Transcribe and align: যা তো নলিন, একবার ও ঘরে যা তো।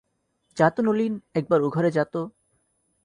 যা 0.57 0.67
তো 0.69 0.81
নলিন, 0.81 1.13
একবার 1.33 1.59
ও 1.61 1.67
ঘরে 1.69 1.89
যা 1.91 2.03
তো। 2.05 2.21